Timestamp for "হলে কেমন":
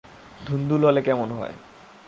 0.85-1.29